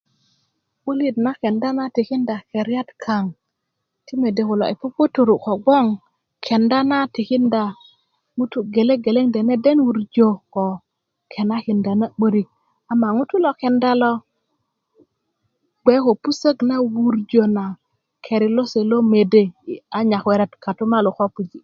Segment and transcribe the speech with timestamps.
[0.81, 3.25] 'bulit na kenda tikinda keriyat kaŋ
[4.05, 5.85] ti mede kulo i puputur kobgoŋ
[6.45, 7.63] kenda na tikinda
[8.37, 10.65] ŋutu gele geleŋ dende wurjö ko
[11.31, 12.49] kenakinda na 'borik
[12.91, 14.11] ama ŋutu lo kenda lo
[15.83, 17.65] bge ko pusok na wurjö na
[18.25, 19.43] keri lose lo mede
[19.97, 21.57] a nyakwerat katumalu ko puji